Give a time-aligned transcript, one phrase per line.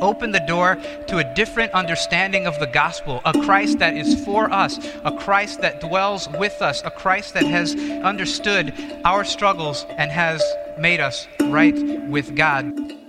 [0.00, 0.76] open the door
[1.08, 5.60] to a different understanding of the gospel, a Christ that is for us, a Christ
[5.60, 8.72] that dwells with us, a Christ that has understood
[9.04, 10.42] our struggles and has
[10.78, 13.03] made us right with God.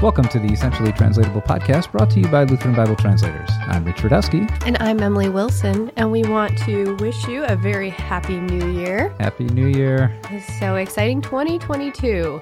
[0.00, 3.48] Welcome to the Essentially Translatable podcast brought to you by Lutheran Bible Translators.
[3.66, 4.48] I'm Rich Rudowske.
[4.64, 9.12] And I'm Emily Wilson, and we want to wish you a very happy new year.
[9.18, 10.16] Happy New Year.
[10.30, 11.20] It's so exciting.
[11.20, 12.40] 2022.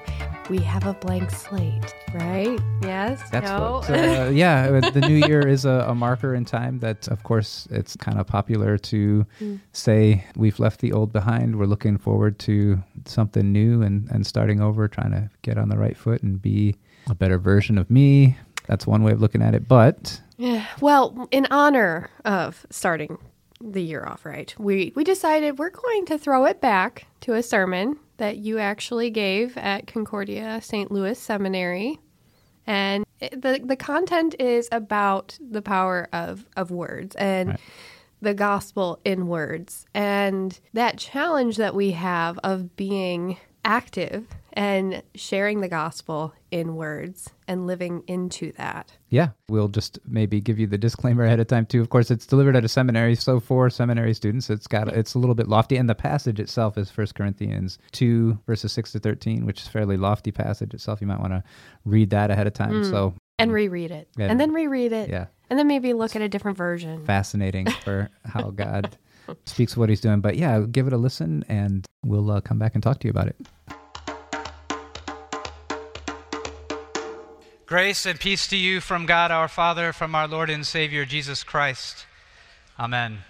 [0.51, 2.59] We have a blank slate, right?
[2.83, 3.27] Yes?
[3.31, 3.77] That's no?
[3.79, 7.67] what, uh, yeah, the new year is a, a marker in time that, of course,
[7.71, 9.59] it's kind of popular to Mm.
[9.73, 11.57] say we've left the old behind.
[11.57, 15.77] We're looking forward to something new and, and starting over, trying to get on the
[15.77, 16.75] right foot and be
[17.09, 18.37] a better version of me.
[18.67, 19.67] That's one way of looking at it.
[19.67, 20.65] But Yeah.
[20.81, 23.17] Well, in honor of starting
[23.61, 27.41] the year off right, we, we decided we're going to throw it back to a
[27.43, 30.91] sermon that you actually gave at Concordia St.
[30.91, 31.99] Louis Seminary.
[32.65, 37.59] And it, the, the content is about the power of, of words and Right.
[38.21, 39.85] the gospel in words.
[39.93, 44.25] And that challenge that we have of being active
[44.57, 48.91] and sharing the gospel in words and living into that.
[49.09, 51.79] yeah, we'll just maybe give you the disclaimer ahead of time too.
[51.79, 55.19] Of course, it's delivered at a seminary, so for seminary students, it's got it's a
[55.19, 59.45] little bit lofty, and the passage itself is 1 Corinthians two verses six to thirteen,
[59.45, 60.99] which is a fairly lofty passage itself.
[61.01, 61.43] You might want to
[61.85, 62.83] read that ahead of time.
[62.83, 64.25] So and reread it Yeah.
[64.31, 68.09] and then reread it yeah, and then maybe look at a different version fascinating for
[68.25, 68.97] how God
[69.45, 70.21] speaks what He's doing.
[70.21, 73.11] But yeah, give it a listen, and we'll uh, come back and talk to you
[73.11, 73.35] about it.
[77.67, 81.43] Grace and peace to you from God our Father, from our Lord and Savior Jesus
[81.43, 82.05] Christ.
[82.79, 83.25] Amen.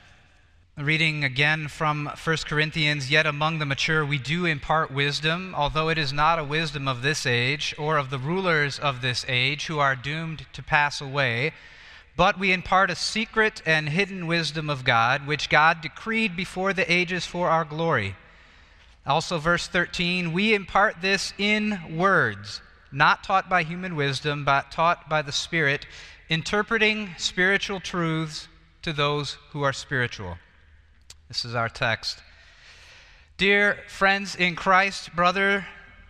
[0.77, 5.97] Reading again from 1 Corinthians, yet among the mature we do impart wisdom, although it
[5.97, 9.79] is not a wisdom of this age or of the rulers of this age who
[9.79, 11.51] are doomed to pass away,
[12.15, 16.91] but we impart a secret and hidden wisdom of God, which God decreed before the
[16.93, 18.15] ages for our glory.
[19.03, 22.61] Also, verse 13, we impart this in words,
[22.91, 25.85] not taught by human wisdom, but taught by the Spirit,
[26.29, 28.47] interpreting spiritual truths
[28.81, 30.37] to those who are spiritual.
[31.27, 32.21] This is our text.
[33.37, 35.67] Dear friends in Christ, brother,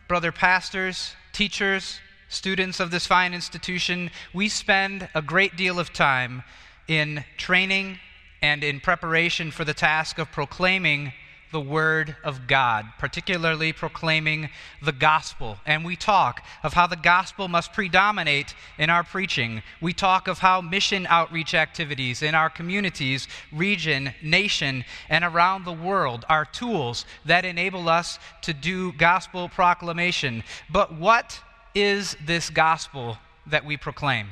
[0.07, 1.99] brother pastors, teachers,
[2.29, 6.43] students of this fine institution, we spend a great deal of time
[6.87, 7.99] in training
[8.41, 11.13] and in preparation for the task of proclaiming
[11.51, 14.49] the Word of God, particularly proclaiming
[14.81, 15.57] the gospel.
[15.65, 19.61] And we talk of how the gospel must predominate in our preaching.
[19.81, 25.73] We talk of how mission outreach activities in our communities, region, nation, and around the
[25.73, 30.43] world are tools that enable us to do gospel proclamation.
[30.69, 31.39] But what
[31.73, 34.27] is this gospel that we proclaim?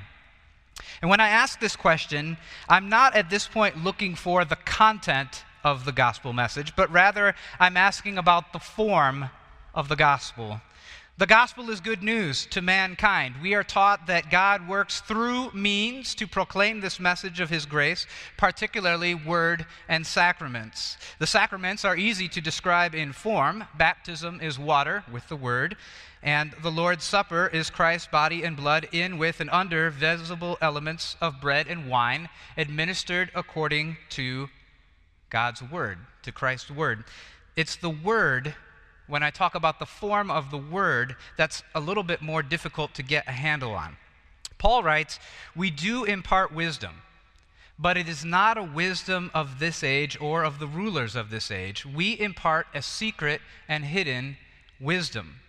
[1.02, 2.38] And when I ask this question,
[2.68, 7.34] I'm not at this point looking for the content of the gospel message, but rather
[7.60, 9.32] I'm asking about the form
[9.74, 10.62] of the gospel.
[11.18, 13.36] The gospel is good news to mankind.
[13.42, 18.06] We are taught that God works through means to proclaim this message of His grace,
[18.38, 20.98] particularly word and sacraments.
[21.18, 23.64] The sacraments are easy to describe in form.
[23.78, 25.78] Baptism is water with the word,
[26.22, 31.16] and the Lord's Supper is Christ's body and blood in, with, and under visible elements
[31.22, 32.28] of bread and wine,
[32.58, 34.50] administered according to
[35.30, 37.04] God's Word, to Christ's Word.
[37.56, 38.56] It's the Word,
[39.08, 42.94] when I talk about the form of the Word, that's a little bit more difficult
[42.96, 43.98] to get a handle on.
[44.58, 45.20] Paul writes,
[45.56, 47.02] We do impart wisdom,
[47.78, 51.52] but it is not a wisdom of this age or of the rulers of this
[51.52, 51.86] age.
[51.86, 54.38] We impart a secret and hidden
[54.80, 55.42] wisdom.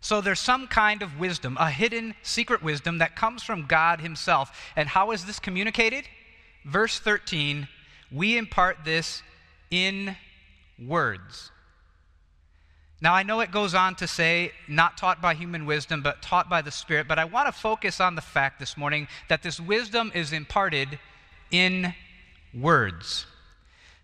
[0.00, 4.72] So there's some kind of wisdom, a hidden secret wisdom that comes from God Himself.
[4.74, 6.06] And how is this communicated?
[6.64, 7.68] Verse 13
[8.14, 9.22] we impart this
[9.70, 10.16] in
[10.78, 11.50] words.
[13.00, 16.48] Now, I know it goes on to say, not taught by human wisdom, but taught
[16.48, 19.58] by the Spirit, but I want to focus on the fact this morning that this
[19.58, 21.00] wisdom is imparted
[21.50, 21.94] in
[22.54, 23.26] words.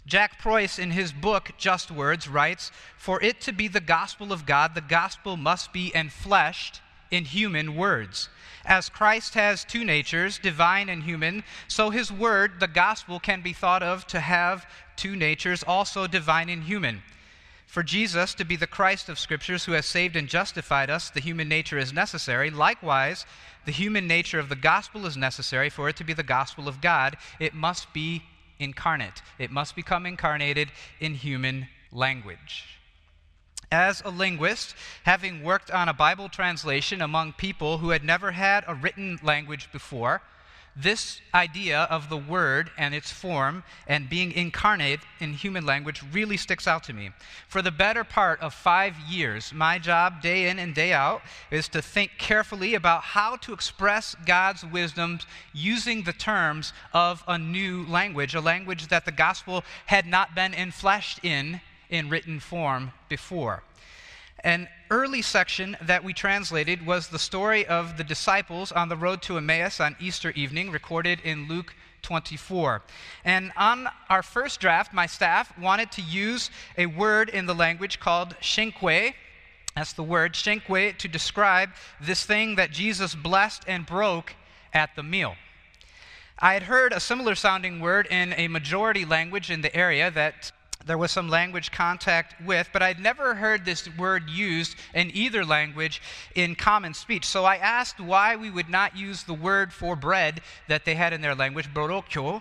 [0.05, 4.47] Jack Preus, in his book Just Words, writes For it to be the gospel of
[4.47, 8.29] God, the gospel must be enfleshed in human words.
[8.65, 13.53] As Christ has two natures, divine and human, so his word, the gospel, can be
[13.53, 14.67] thought of to have
[14.97, 17.03] two natures, also divine and human.
[17.67, 21.21] For Jesus to be the Christ of Scriptures who has saved and justified us, the
[21.21, 22.51] human nature is necessary.
[22.51, 23.27] Likewise,
[23.67, 26.81] the human nature of the gospel is necessary for it to be the gospel of
[26.81, 27.17] God.
[27.39, 28.23] It must be
[28.59, 29.23] incarnate.
[29.39, 32.78] It must become incarnated in human language.
[33.71, 38.65] As a linguist, having worked on a Bible translation among people who had never had
[38.67, 40.23] a written language before,
[40.81, 46.37] this idea of the word and its form and being incarnate in human language really
[46.37, 47.11] sticks out to me.
[47.49, 51.67] For the better part of five years, my job, day in and day out, is
[51.69, 55.19] to think carefully about how to express God's wisdom
[55.53, 60.53] using the terms of a new language, a language that the gospel had not been
[60.53, 63.63] enfleshed in in written form before.
[64.45, 69.21] An early section that we translated was the story of the disciples on the road
[69.23, 72.83] to Emmaus on Easter evening, recorded in Luke 24.
[73.25, 77.99] And on our first draft, my staff wanted to use a word in the language
[77.99, 79.15] called shenque.
[79.75, 81.71] That's the word shenque to describe
[82.01, 84.35] this thing that Jesus blessed and broke
[84.73, 85.35] at the meal.
[86.39, 90.53] I had heard a similar sounding word in a majority language in the area that
[90.89, 95.45] there was some language contact with, but I'd never heard this word used in either
[95.45, 96.01] language
[96.35, 97.27] in common speech.
[97.27, 101.13] So I asked why we would not use the word for bread that they had
[101.13, 102.41] in their language, borokyo.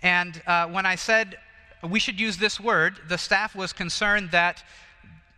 [0.00, 1.38] And uh, when I said
[1.82, 4.62] we should use this word, the staff was concerned that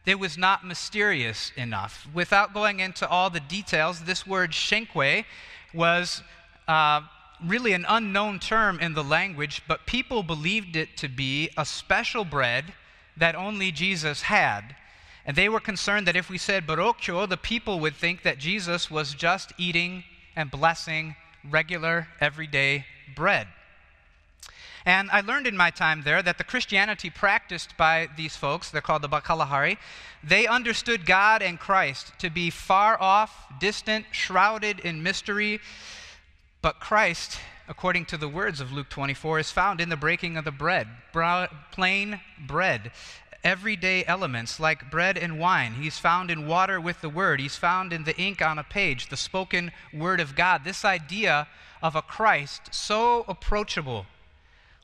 [0.05, 2.09] it was not mysterious enough.
[2.13, 5.25] Without going into all the details, this word shenkwe
[5.73, 6.23] was.
[6.67, 7.03] Uh,
[7.45, 12.25] really an unknown term in the language, but people believed it to be a special
[12.25, 12.73] bread
[13.17, 14.77] that only Jesus had.
[15.27, 18.91] And they were concerned that if we said barokyo, the people would think that Jesus
[18.91, 20.05] was just eating
[20.35, 21.17] and blessing
[21.49, 23.47] regular, everyday bread.
[24.87, 28.81] And I learned in my time there that the Christianity practiced by these folks, they're
[28.81, 29.77] called the Bakalahari,
[30.25, 35.61] they understood God and Christ to be far off, distant, shrouded in mystery,
[36.63, 40.45] but Christ, according to the words of Luke 24, is found in the breaking of
[40.45, 40.89] the bread,
[41.73, 42.93] plain bread,
[43.43, 45.75] everyday elements like bread and wine.
[45.75, 47.41] He's found in water with the word.
[47.41, 50.65] He's found in the ink on a page, the spoken word of God.
[50.65, 51.49] This idea
[51.83, 54.07] of a Christ so approachable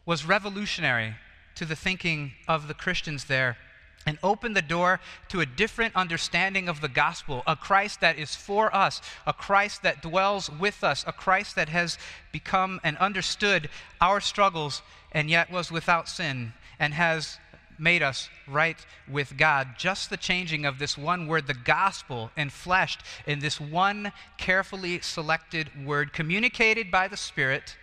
[0.06, 1.16] was revolutionary
[1.56, 3.58] to the thinking of the Christians there
[4.06, 8.34] and open the door to a different understanding of the gospel, a Christ that is
[8.34, 11.98] for us, a Christ that dwells with us, a Christ that has
[12.32, 13.68] become and understood
[14.00, 14.82] our struggles
[15.12, 17.38] and yet was without sin and has
[17.78, 19.68] made us right with God.
[19.78, 25.84] Just the changing of this one word, the gospel, enfleshed in this one carefully selected
[25.84, 27.76] word, communicated by the Spirit,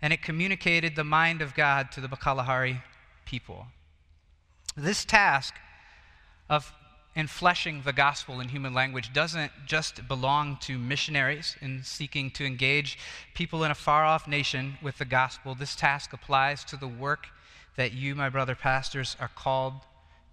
[0.00, 2.82] and it communicated the mind of God to the Bakalahari
[3.24, 3.66] people.
[4.76, 5.54] This task
[6.50, 6.70] of
[7.16, 12.98] enfleshing the gospel in human language doesn't just belong to missionaries in seeking to engage
[13.34, 15.54] people in a far off nation with the gospel.
[15.54, 17.28] This task applies to the work
[17.76, 19.74] that you, my brother pastors, are called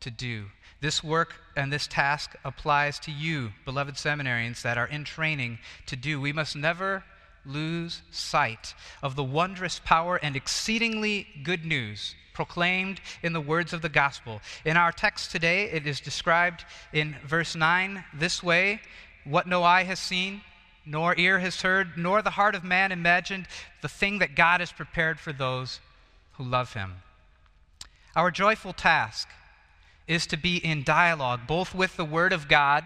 [0.01, 0.47] to do.
[0.81, 5.95] This work and this task applies to you, beloved seminarians, that are in training to
[5.95, 6.19] do.
[6.19, 7.05] We must never
[7.45, 13.81] lose sight of the wondrous power and exceedingly good news proclaimed in the words of
[13.81, 14.41] the gospel.
[14.65, 18.81] In our text today, it is described in verse 9 this way
[19.23, 20.41] What no eye has seen,
[20.85, 23.47] nor ear has heard, nor the heart of man imagined,
[23.81, 25.79] the thing that God has prepared for those
[26.33, 26.95] who love him.
[28.15, 29.29] Our joyful task
[30.07, 32.83] is to be in dialogue both with the Word of God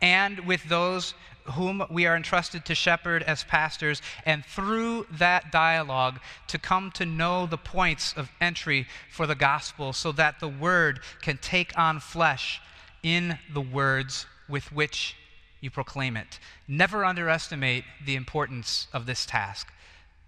[0.00, 6.20] and with those whom we are entrusted to shepherd as pastors, and through that dialogue
[6.48, 11.00] to come to know the points of entry for the gospel so that the word
[11.22, 12.60] can take on flesh
[13.02, 15.16] in the words with which
[15.60, 16.38] you proclaim it.
[16.66, 19.72] Never underestimate the importance of this task.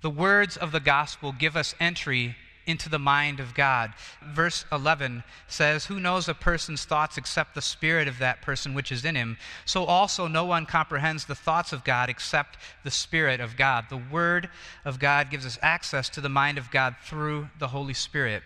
[0.00, 3.92] The words of the gospel give us entry into the mind of God.
[4.25, 8.92] Verse 11 says, Who knows a person's thoughts except the spirit of that person which
[8.92, 9.37] is in him?
[9.64, 13.87] So also no one comprehends the thoughts of God except the spirit of God.
[13.88, 14.49] The word
[14.85, 18.42] of God gives us access to the mind of God through the Holy Spirit.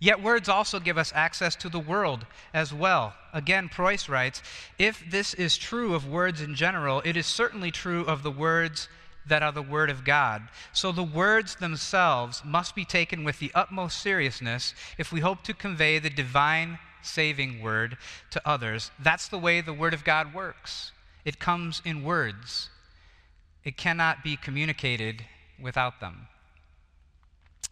[0.00, 3.14] Yet words also give us access to the world as well.
[3.32, 4.42] Again, Preus writes,
[4.78, 8.88] If this is true of words in general, it is certainly true of the words
[9.26, 10.42] that are the Word of God.
[10.72, 15.54] So the words themselves must be taken with the utmost seriousness if we hope to
[15.54, 17.96] convey the divine saving Word
[18.30, 18.90] to others.
[18.98, 20.92] That's the way the Word of God works.
[21.24, 22.68] It comes in words,
[23.64, 25.24] it cannot be communicated
[25.60, 26.28] without them.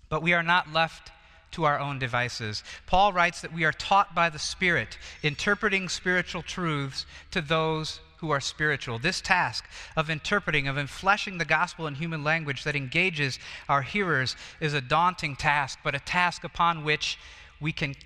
[0.08, 1.10] But we are not left
[1.52, 2.64] to our own devices.
[2.86, 8.30] Paul writes that we are taught by the Spirit, interpreting spiritual truths to those who
[8.30, 9.00] are spiritual.
[9.00, 9.64] This task
[9.96, 13.38] of interpreting, of enfleshing the gospel in human language that engages
[13.68, 17.18] our hearers is a daunting task, but a task upon which
[17.60, 17.96] we can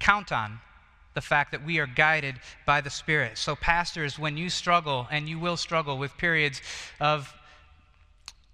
[0.00, 0.58] count on
[1.14, 2.34] the fact that we are guided
[2.66, 3.38] by the Spirit.
[3.38, 6.60] So, pastors, when you struggle, and you will struggle with periods
[7.00, 7.32] of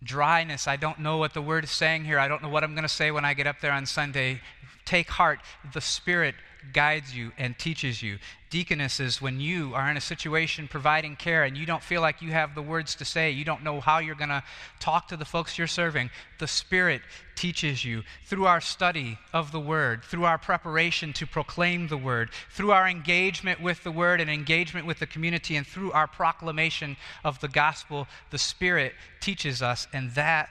[0.04, 2.74] dryness, I don't know what the word is saying here, I don't know what I'm
[2.74, 4.42] going to say when I get up there on Sunday,
[4.84, 5.40] take heart.
[5.72, 6.34] The Spirit
[6.72, 8.18] guides you and teaches you.
[8.50, 12.32] Deaconesses, when you are in a situation providing care and you don't feel like you
[12.32, 14.42] have the words to say, you don't know how you're going to
[14.80, 17.02] talk to the folks you're serving, the Spirit
[17.36, 22.30] teaches you through our study of the Word, through our preparation to proclaim the Word,
[22.50, 26.96] through our engagement with the Word and engagement with the community, and through our proclamation
[27.24, 28.08] of the gospel.
[28.30, 30.50] The Spirit teaches us, and that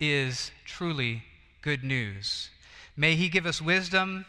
[0.00, 1.22] is truly
[1.62, 2.50] good news.
[2.96, 4.24] May He give us wisdom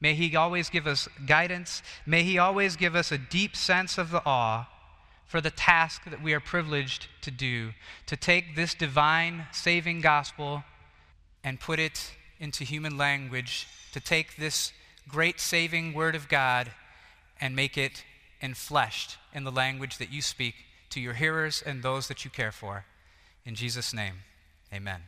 [0.00, 1.82] May He always give us guidance.
[2.06, 4.68] May He always give us a deep sense of the awe
[5.26, 7.70] for the task that we are privileged to do
[8.06, 10.64] to take this divine saving gospel
[11.44, 14.72] and put it into human language, to take this
[15.08, 16.72] great saving word of God
[17.40, 18.04] and make it
[18.42, 20.54] enfleshed in the language that you speak
[20.90, 22.84] to your hearers and those that you care for.
[23.44, 24.22] In Jesus' name,
[24.72, 25.02] amen.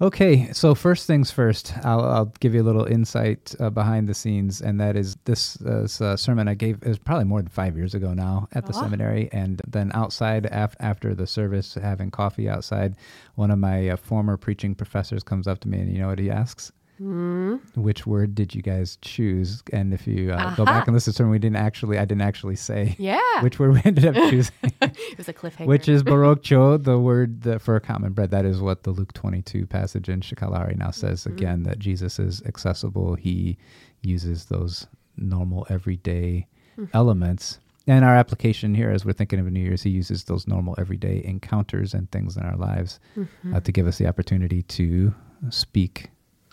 [0.00, 4.14] Okay, so first things first, I'll, I'll give you a little insight uh, behind the
[4.14, 7.48] scenes, and that is this, uh, this uh, sermon I gave is probably more than
[7.48, 8.80] five years ago now at the oh.
[8.80, 12.96] seminary, and then outside af- after the service, having coffee outside,
[13.36, 16.18] one of my uh, former preaching professors comes up to me, and you know what
[16.18, 16.72] he asks?
[17.00, 17.60] Mm.
[17.76, 19.62] Which word did you guys choose?
[19.72, 20.56] And if you uh, uh-huh.
[20.56, 23.42] go back and listen to it, we didn't actually, I didn't actually say yeah.
[23.42, 24.52] which word we ended up choosing.
[24.80, 25.66] it was a cliffhanger.
[25.66, 28.30] Which is Barocho, the word that for common bread.
[28.30, 31.36] That is what the Luke 22 passage in Shekgalagari now says mm-hmm.
[31.36, 33.14] again, that Jesus is accessible.
[33.14, 33.58] He
[34.02, 34.86] uses those
[35.16, 36.46] normal everyday
[36.78, 36.96] mm-hmm.
[36.96, 37.58] elements.
[37.86, 41.22] And our application here, as we're thinking of New Year's, he uses those normal everyday
[41.22, 43.54] encounters and things in our lives mm-hmm.
[43.54, 45.14] uh, to give us the opportunity to
[45.50, 46.08] speak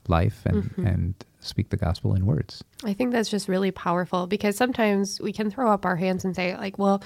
[0.08, 0.86] life and mm-hmm.
[0.86, 2.64] and speak the gospel in words.
[2.84, 6.36] I think that's just really powerful because sometimes we can throw up our hands and
[6.36, 7.04] say like, well,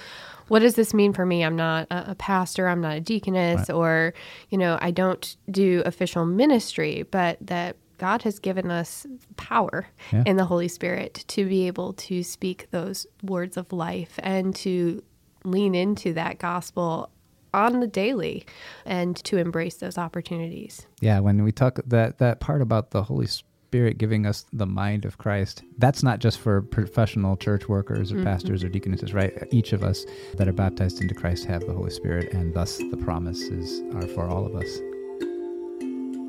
[0.49, 1.43] what does this mean for me?
[1.43, 3.75] I'm not a, a pastor, I'm not a deaconess right.
[3.75, 4.13] or,
[4.49, 10.23] you know, I don't do official ministry, but that God has given us power yeah.
[10.25, 15.01] in the Holy Spirit to be able to speak those words of life and to
[15.45, 17.09] lean into that gospel
[17.55, 18.45] on the daily
[18.85, 20.85] and to embrace those opportunities.
[20.99, 25.05] Yeah, when we talk that that part about the Holy Spirit giving us the mind
[25.05, 28.25] of Christ, that's not just for professional church workers or mm-hmm.
[28.25, 29.33] pastors or deaconesses, right?
[29.51, 32.97] Each of us that are baptized into Christ have the Holy Spirit, and thus the
[32.97, 34.67] promises are for all of us.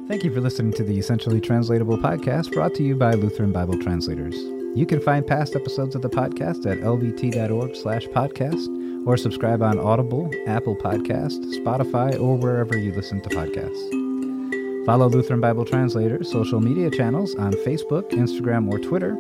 [0.09, 3.77] Thank you for listening to the Essentially Translatable podcast brought to you by Lutheran Bible
[3.83, 4.37] Translators.
[4.77, 9.79] You can find past episodes of the podcast at lbt.org slash podcast or subscribe on
[9.79, 14.85] Audible, Apple Podcast, Spotify, or wherever you listen to podcasts.
[14.85, 19.17] Follow Lutheran Bible Translator social media channels on Facebook, Instagram, or Twitter,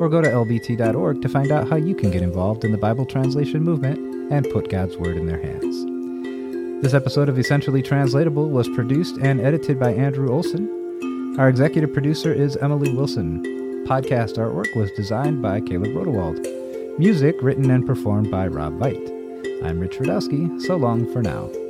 [0.00, 3.06] or go to lbt.org to find out how you can get involved in the Bible
[3.06, 3.98] translation movement
[4.32, 6.82] and put God's Word in their hands.
[6.82, 11.36] This episode of Essentially Translatable was produced and edited by Andrew Olson.
[11.38, 13.42] Our executive producer is Emily Wilson.
[13.86, 16.38] Podcast artwork was designed by Caleb Rodewald.
[16.98, 19.17] Music written and performed by Rob Veit.
[19.62, 20.60] I'm Rich Rudowske.
[20.62, 21.67] So long for now.